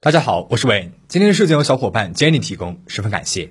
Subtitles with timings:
[0.00, 0.92] 大家好，我是伟。
[1.08, 3.50] 今天的事件由小伙伴 Jenny 提供，十分感谢。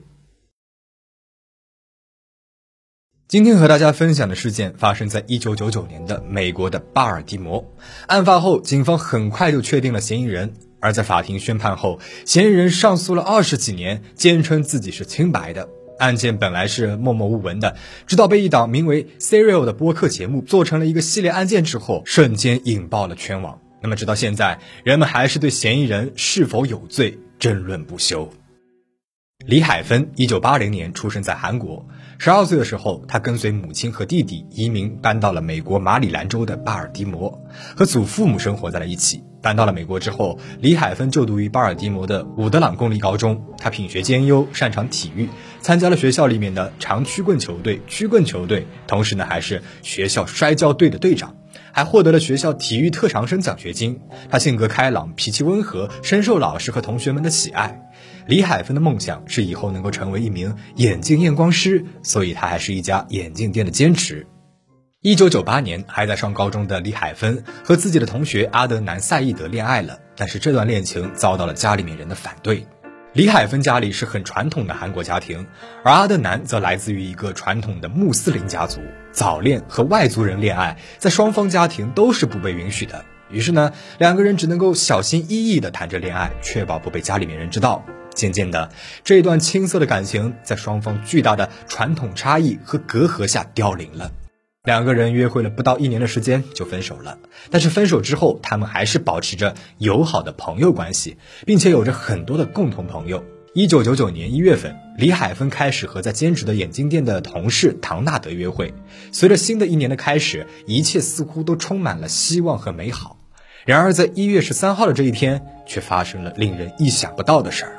[3.27, 7.65] 今天和大家分享的事件发生在一九九九年的美国的巴尔的摩。
[8.07, 10.53] 案发后，警方很快就确定了嫌疑人。
[10.79, 15.67] 而在法庭宣判后，嫌疑人上诉了二十几年，坚称自己是清白的。
[15.99, 23.59] 案件本来是默默无闻的，直到被一档名为 Serial 的播客节目做成了一个系列案件之后，瞬间引爆了全网。
[23.81, 28.31] 那么，直到现在，人们还是对嫌疑人是否有罪争论不休。
[29.45, 31.87] 李海芬，一九八零年出生在韩国。
[32.17, 37.39] 十二岁的时候，他跟随母亲和弟弟移民，搬到了美国马里兰州的巴尔的摩，
[37.75, 39.23] 和祖父母生活在了一起。
[39.39, 43.45] 搬到了美国之后，李海芬就读于巴尔的摩的伍德朗公立高中。
[43.59, 45.29] 他品学兼优，擅长体育，
[45.61, 51.37] 参加了学校里面的长曲棍球队、曲棍球队，同时呢，还是学校摔跤队的队长。
[51.77, 54.01] 还获得了学校体育特长生奖学金。
[54.31, 57.87] 他性格开朗，脾气温和，深受老师和同学们的喜爱。
[58.25, 64.25] 李海芬的梦想是以后能够成为一名眼镜验光师，所以他还是一家眼镜店的兼职。
[65.03, 72.65] 一九九八年，还在上高中的李海芬和自己的同学阿德南·赛义德恋爱了，但是这段恋情遭到了家里面人的反对。
[73.13, 75.47] 李海芬家里是很传统的韩国家庭，
[75.83, 78.79] 而阿德南则来自于一个传统的穆斯林家族。
[79.11, 83.05] 早恋和外族人恋爱，在双方家庭都是不被允许的。
[83.31, 87.83] 于是呢，两个人只能够小心翼翼地谈着恋爱，确保不被家里面人知道。
[88.13, 88.69] 渐渐的，
[89.03, 94.11] 这段青涩的感情在双方巨大的传统差异和隔阂下凋零了。
[94.67, 101.15] 两个人约会了不到一年的时间就分手了，但是分手之后，他们还是保持着友好的朋友关系，
[101.45, 103.23] 并且有着很多的共同朋友。
[103.53, 108.73] 一九九九年一月份，李海芬开始和在兼职的眼镜店的同事唐纳德约会。
[109.13, 113.17] 随着新的一年的开始，一切似乎都充满了希望和美好。
[113.65, 117.76] 然而，在一月十三号的这一天，却发生了令人意想不到的事儿。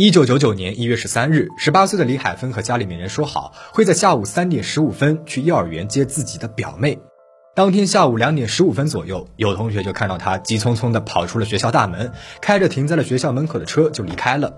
[0.00, 7.00] 一九九九年一月十三日，十八岁的李海芬和家里面人说好，会在下午三点十五分去幼儿园接自己的表妹。
[7.56, 14.54] 当天下午两点十五分左右，有同学就看到他急匆匆地跑出了学校大门，开着停在了学校门口的车就离开了。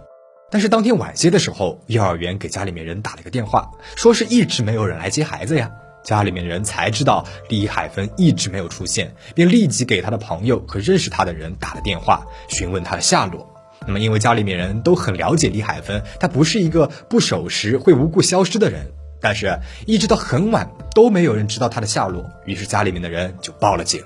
[0.50, 5.71] 但是当天晚些的时候，幼儿园给家里面人打了个电话，说是一直没有人来接孩子呀。
[6.05, 13.56] 家里面人才知道李海芬一直没有出现，便立即给他的朋友和认识他的人打了电话，询问他的下落。
[13.87, 18.87] 那么，因为家里面人都很了解李海芬，他不是一个不守时、会无故消失的人。
[19.21, 24.03] 但是，一直到很晚都没有人知道他的下落，于是家里面的人就报了警。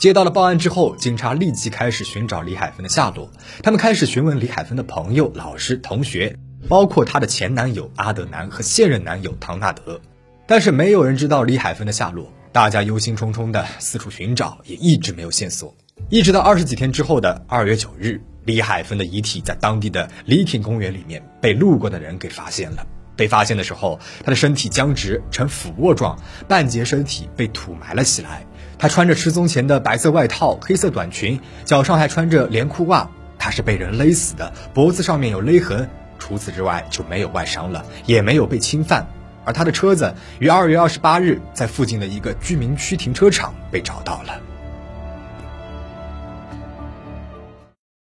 [0.00, 3.30] 接到了报案之后，警察立即开始寻找李海芬的下落。
[3.62, 6.36] 他们开始询问李海芬的朋友、老师、同学，
[6.68, 10.00] 包括她的前男友阿德南和现任男友唐纳德，
[10.46, 12.32] 但是没有人知道李海芬的下落。
[12.50, 15.74] 大家忧心忡忡的四处寻找，也一直没有线索。
[16.08, 18.20] 一直到二十几天之后的二月九日。
[18.44, 22.86] 李海芬的遗体在当地的李挺公园里面被路过的人给发现了。
[23.16, 26.18] 被发现的时候，他的身体僵直呈俯卧状，
[26.48, 28.44] 半截身体被土埋了起来。
[28.76, 33.08] 他穿着失踪前的白色外套、黑色短裙，脚上还穿着连裤袜。
[33.38, 35.88] 他是被人勒死的，脖子上面有勒痕。
[36.18, 39.06] 除此之外就没有外伤了，也没有被侵犯。
[39.44, 44.40] 而他的车子于二月二十八日在附近的一个居民区停车场被找到了。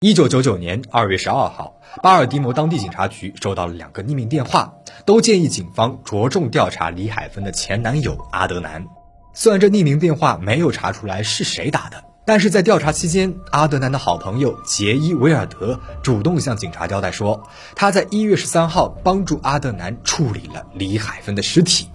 [0.00, 8.86] 一九九九年二月十二号，巴尔的摩当地警察局收到了两个匿名电话，都建议警方着重调查李海芬的前男友阿德南。
[9.34, 17.42] 虽然这匿名电话没有查出来是谁打的，但是在调查期间，阿德南的好朋友杰伊·维尔德主动向警察交代说，
[17.74, 21.90] 他在一月十三号帮助阿德南处理了李海芬的尸体。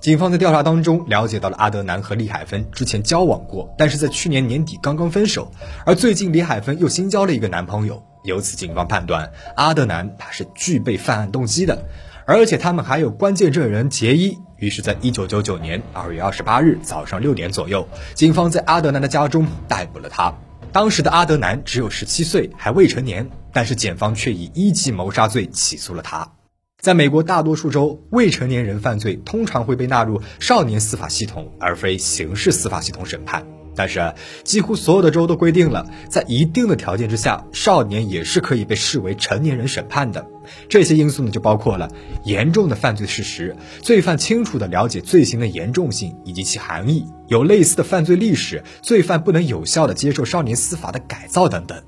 [0.00, 5.52] 警方在调查当中了解到了阿德南和李海芬之前交往过，但是在去年年底刚刚分手，
[5.84, 11.84] 而最近李海芬又新交了一个男朋友，由此警方判断阿德南他是具备犯案动机的，
[12.26, 14.38] 而且他们还有关键证人杰伊。
[14.56, 20.34] 于是，在一九九九年二月二十八日早上六点左右，警方在阿德南的家中逮捕了他。
[20.72, 26.32] 当时的阿德南只有十七岁，还未成年，但是检方却以一级谋杀罪起诉了他。
[26.80, 33.46] 在美国大多数州，未成年人犯罪通常会被纳入少年司法系统，而非刑事司法系统审判。
[33.76, 40.26] 但是，几乎所有的州都规定了，在一定的条件之下，少年也是可以被视为成年人审判的。
[40.68, 41.88] 这些因素呢，就包括了
[42.24, 51.82] 严重的犯罪事实、罪犯清楚地了解罪行的严重性以及其含义、有类似的犯罪历史、罪犯不能有效地接受少年司法的改造等等。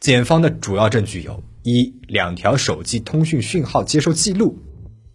[0.00, 1.42] 检方的主要证据有。
[1.70, 4.58] 一两条手机通讯讯号接收记录，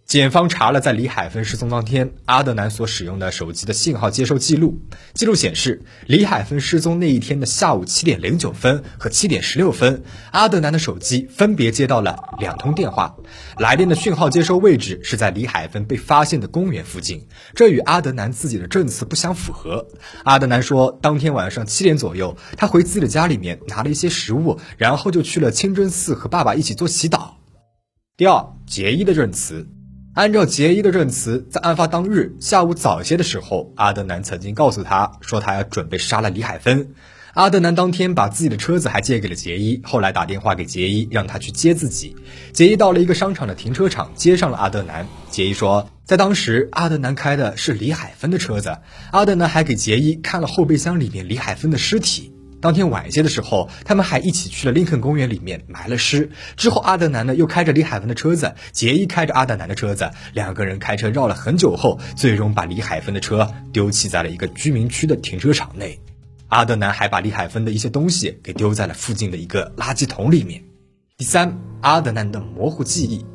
[0.06, 4.78] 检方查了在李海芬失踪当天阿德南所使用的手机的信号接收记录，
[5.14, 13.16] 记录显示，李海芬失踪那一天的下午七点零九分和七点十六分，阿德南的手机分别接到了两通电话，
[13.58, 19.88] 来电的讯号接收位置是在李海芬被发现的公园附近，这与阿德南自己的证词不相符合。
[20.24, 27.30] 阿德南说，当天晚上七点左右，他回自己的家里面拿了一些食物，然后就去了清真寺和爸爸一起做祈祷。
[28.18, 29.66] 第二，杰伊的证词。
[30.14, 36.94] 按照杰伊的证词，在案发当日下午早些的时候，阿德南曾经告诉他说他要准备杀了李海芬。
[37.32, 42.14] 阿德南当天把自己的车子还借给了杰伊，后来打电话给杰伊，让他去接自己。
[42.52, 45.04] 杰伊到了一个商场的停车场，接上了阿德南。
[45.30, 48.78] 杰伊说，在当时，阿德南开的是李海芬的车子。
[49.10, 52.32] 阿德南还给杰伊看了后备箱里面李海芬的尸体。
[52.64, 56.30] 当天晚些的时候，他们还一起去了林肯公园里面埋了尸。
[56.56, 66.00] 之后，阿德南呢又开着李海芬的车子，杰伊开着阿德南的车子，两个人开车绕了很久后，最终把李海芬的车丢弃在了一个居民区的停车场内。
[66.48, 70.64] 阿德南还把李海芬的一些东西给丢在了附近的一个垃圾桶里面。
[71.18, 73.26] 第三，阿德南的模糊记忆。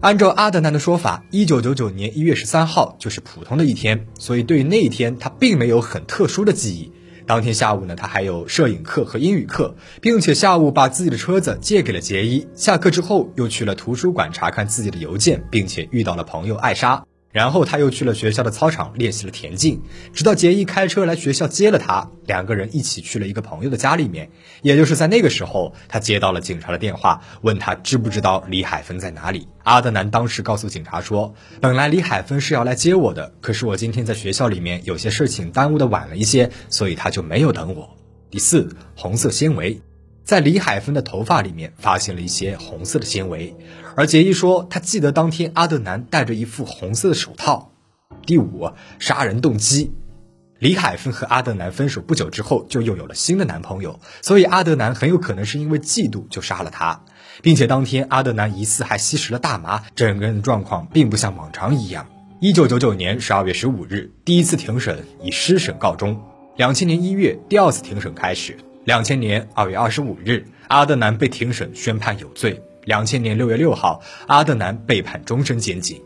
[0.00, 6.90] 按照阿德南的说法，一九九九年一月十三号就是普通的一天，所以对于那一天他并没有很特殊的记忆。
[7.28, 12.48] 当天下午呢，他还有摄影课和英语课，并且下午把自己的车子借给了杰伊。
[12.54, 17.04] 下课之后，又去了图书馆查看自己的邮件，并且遇到了朋友艾莎。
[17.30, 19.82] 然后他又去了学校的操场练习了田径，
[20.14, 24.30] 直到杰伊开车来学校接了他，两个人一起去了一个朋友的家里面。
[24.62, 29.46] 也就是在那个时候，他接到了警察的电话，问他知不知道李海芬在哪里。
[29.62, 37.96] 阿德南当时告诉警察说，本来李海芬是要来接我的，可是我今天在学校里面有些事情耽误的晚了一些，所以他就没有等我。
[38.30, 39.82] 第四，红色纤维。
[40.24, 43.56] 在李海芬的头发里面发现了一些红色的纤维，
[43.98, 47.72] 而杰伊说他记得当天阿德南戴着一副红色的手套。
[48.24, 49.92] 第五，杀人动机。
[50.60, 57.02] 李海芬和阿德南分手不久之后就又有了新的男朋友，所以阿德南很有可能是因为嫉妒就杀了他，
[57.42, 62.06] 并且当天阿德南疑似还吸食了大麻，整个人状况并不像往常一样。
[62.40, 66.22] 一九九九年十二月十五日，第一次庭审以失审告终。
[66.56, 68.58] 两千年一月，第二次庭审开始。
[68.84, 72.62] 两千年二月二十五日，阿德南被庭审宣判有罪。
[72.88, 76.00] 两千年六月六号，阿德南被判终身监禁。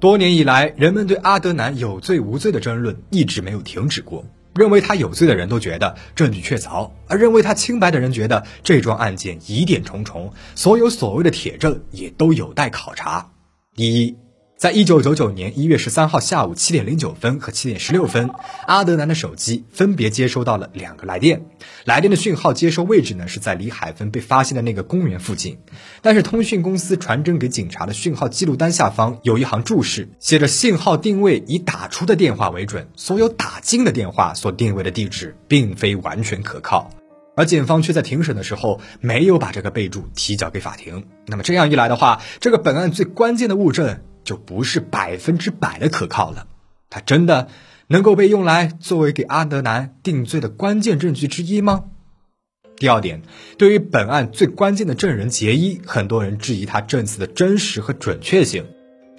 [0.00, 4.24] 多年以来，人们对阿德南有罪无罪的争论一直没有停止过。
[4.54, 13.30] 认为他有罪的人都觉得证据确凿，而认为他清白的人觉得这桩案件疑点重重，所有所谓的铁证也都有待考察。
[13.76, 14.16] 第一。
[14.60, 18.28] 在一九九九年一月十三号下午七点零九分和七点十六分，
[18.66, 21.46] 阿德南的手机分别接收到了两个来电，
[21.86, 25.56] 来电的讯号接收位置呢是在李海芬被发现的那个公园附近。
[26.02, 36.90] 但是通讯公司传真给警察的讯号记录单下方有一行注释，写着信号定位以打出的电话为准，所有打进的电话所定位的地址并非完全可靠。
[37.34, 41.06] 而检方却在庭审的时候没有把这个备注提交给法庭。
[41.26, 44.00] 那么这样一来的话，这个本案最关键的物证。
[44.30, 46.46] 就不是百分之百的可靠了，
[46.88, 47.48] 它真的
[47.88, 51.86] 能够被用来作为给阿德南定罪的关键证据之一吗？
[52.76, 53.22] 第二点，
[53.58, 58.66] 对于本案最关键的证人杰伊，很多人质疑他证词的真实和准确性。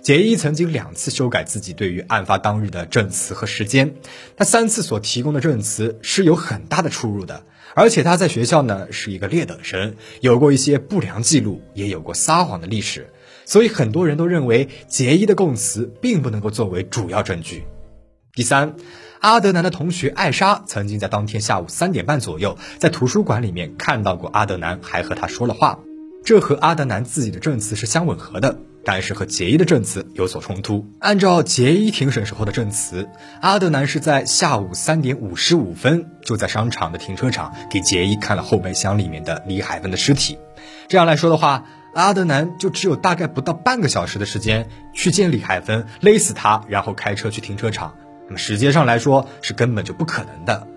[0.01, 3.95] 杰伊曾经两次修改自己对于案发当日的证词和时间，
[4.38, 7.43] 他三次所提供的证词是有很大的出入的，
[7.75, 13.09] 而且他在学校呢是一个劣等生，有过一些不良记录，也有过撒谎的历史。
[13.45, 17.63] 所以很多人都认为杰伊的供词并不能够作为主要证据。
[18.33, 18.75] 第三，
[19.19, 25.79] 阿德南的同学艾莎曾经在当天下午三点半左右在图书馆里面看到过阿德南，还和他说了话，
[26.24, 30.86] 这和阿德南自己的证词是相吻合的，但是和杰伊的证词有所冲突。
[31.00, 33.10] 按照杰伊庭审时候的证词，
[33.41, 40.38] 阿德南是在下午三点五十五分就在商场的停车场给杰伊看了后备箱里面的李海芬的尸体。
[40.88, 41.65] 这样来说的话。
[41.93, 47.93] 阿德南就只有大概不到半个小时的时间去见李海芬，勒死他，然后开车去停车场。
[48.27, 50.67] 那么时间上来说是根本就不可能的。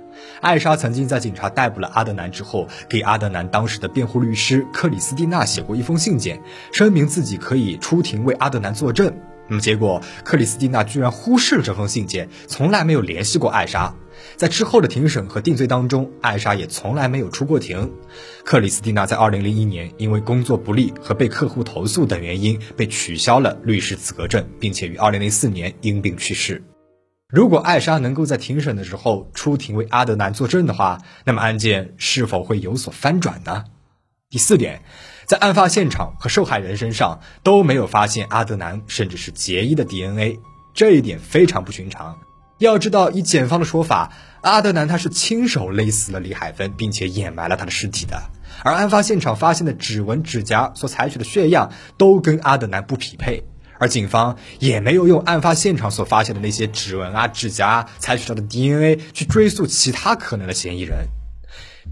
[0.40, 6.40] 艾莎曾经在警察逮捕了阿德南之后，给阿德南当时的辩护律师克里斯蒂娜写过一封信件，
[6.72, 9.14] 声明自己可以出庭为阿德南作证。
[9.48, 13.94] 那么结果，克里斯蒂娜居然忽视了这封信件，从来没有联系过艾莎。
[14.36, 17.92] 在之后的庭审和定罪当中，艾莎也从来没有出过庭。
[18.44, 26.62] 克里斯蒂娜在2001年因为工作不利和被客户投诉等原因被取消了律师资格证，并且于2004年因病去世。
[27.28, 33.64] 如果艾莎能够在庭审的时候出庭为阿德南作证的话，那么案件是否会有所翻转呢？
[34.34, 34.82] 第四点，
[35.26, 40.40] 在案发现场和受害人身上都没有发现阿德南甚至是杰伊的 DNA，
[40.74, 42.18] 这一点非常不寻常。
[42.58, 44.10] 要知道，以检方的说法，
[44.40, 48.20] 阿德南他是亲手勒死了李海芬，并且掩埋了他的尸体的。
[48.64, 53.44] 而案发现场发现的指纹、指甲所采取的血样都跟阿德南不匹配，
[53.78, 61.06] 而警方也没有用案发现场所发现的那些指纹啊、指甲采取到的 DNA 去追溯其他可能的嫌疑人。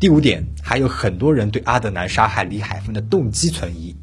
[0.01, 3.95] 第五点，还有很多人对阿德南杀害李海芬的动机存疑。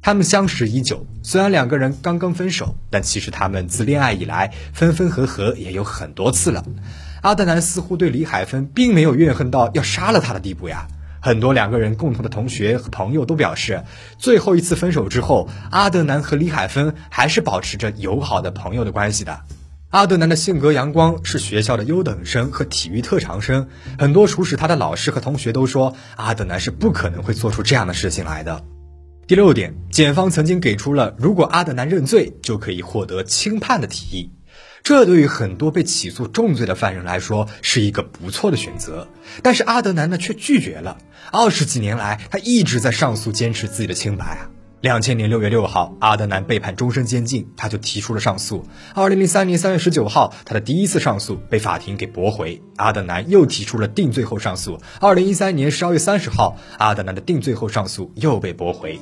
[0.00, 6.64] 他们相识已久，虽然两个人刚刚分手，但其实他们自恋爱以来分分合合也有很多次了。
[7.22, 10.86] 阿德南似乎对李海芬并没有怨恨到要杀了他的地步呀。
[11.20, 13.82] 很多两个人共同的同学和朋友都表示，
[14.18, 19.40] 最后一次分手之后，阿德南和李海芬还是保持着友好的朋友的关系的。
[19.94, 28.64] 阿德南的性格阳光，是学校的优等生和体育特长生，很多熟识他的老师和同学都说，阿德南是不可能会做出这样的事情来的。
[29.28, 34.32] 第六点，检方曾经给出了如果阿德南认罪就可以获得轻判的提议，
[34.82, 39.06] 这对于很多被起诉重罪的犯人来说是一个不错的选择。
[39.44, 40.98] 但是阿德南呢却拒绝了。
[41.30, 44.50] 二十几年来，他一直在上诉，坚持自己的清白啊。
[44.84, 48.66] 两千年六月六号，阿德南被判终身监禁，他就提出了上诉。
[48.94, 54.78] 二零零三年三月十九号，他的第一次上诉被法庭给驳回，阿德南又提出了定罪后上诉。
[55.00, 59.00] 二零一三年十二月三十号，阿德南的定罪后上诉又被驳回。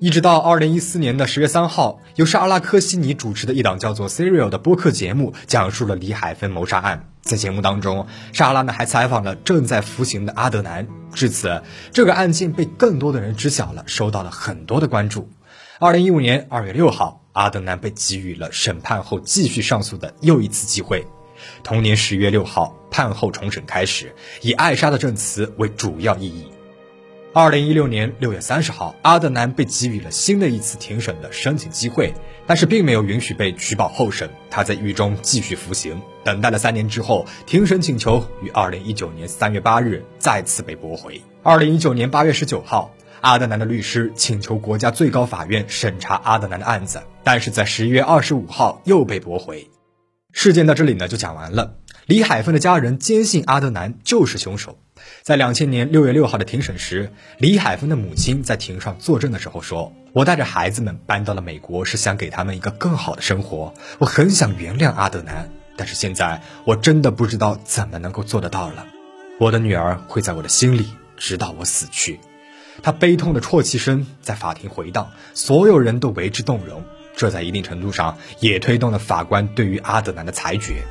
[0.00, 7.08] 一直到二零一四年的十月三号，由沙拉科西尼主持的一档叫做《Serial》的播客节目，讲述了李海芬谋杀案。
[7.22, 10.88] 在节目当中，莎拉呢还采访了正在服刑的阿德南。
[11.14, 15.30] 至此，这个案件被更多的人知晓了，受到了很多的关注。
[15.78, 21.06] 二零一五年二月六号，阿德南被给予了审判后继续上诉的又一次机会。
[21.62, 26.48] 同年十月六号，判后重审开始，以艾莎的证词为主要意义。
[27.36, 32.14] 二零一六年六月三十号，阿德南被给予了新的一次庭审的申请机会，
[32.46, 36.00] 但是并没有允许被取保候审，他在狱中继续服刑。
[36.22, 41.20] 等待了三年之后，庭审请求于二零一九年三月八日再次被驳回。
[41.42, 49.68] 二零一九年八月十九号，阿德南的律师请求国家最高法院审查阿德南的案子，但是在十一月二十五号又被驳回。
[50.30, 51.78] 事件到这里呢就讲完了。
[52.06, 54.78] 李海峰的家人坚信阿德南就是凶手。
[55.22, 63.72] 在两千年六月六号的庭审时，李海峰的母亲在庭上作证的时候说：“我带着孩子们搬到了美国，是想给他们一个更好的生活。
[63.98, 68.86] 我很想原谅阿德南，但是现在我真的不知道怎么能够做得到了。
[69.40, 72.20] 我的女儿会在我的心里，直到我死去。”
[72.82, 76.84] 他悲痛的啜泣声在法庭回荡，所有人都为之动容。
[77.16, 80.82] 这在一定程度上也推动了法官对于阿德南的裁决。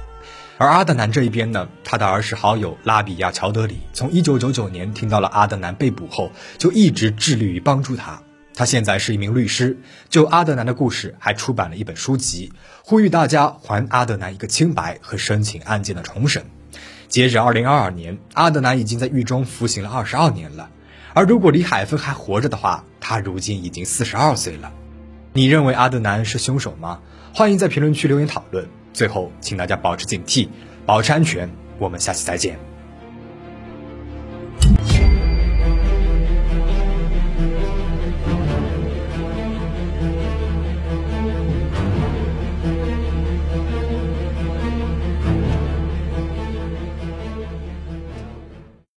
[0.64, 8.22] 而阿德南这一边呢，他的儿时好友拉比亚·乔德里从1999年听到了阿德南被捕后，就一直致力于帮助他。
[8.56, 9.78] 他现在是一名律师，
[10.08, 16.46] 就阿德南的故事还出版了一本书籍，呼吁大家还阿德南一个清白和申请案件的重审。
[17.10, 20.70] 截止2022年，阿德南已经在狱中服刑了22年了。
[21.14, 24.72] 而如果李海芬还活着的话，他如今已经42岁了。
[25.34, 27.02] 你认为阿德南是凶手吗？
[27.34, 28.70] 欢迎在评论区留言讨论。
[28.94, 30.48] 最后，请大家保持警惕，
[30.86, 31.50] 保持安全。
[31.80, 32.73] 我们下期再见。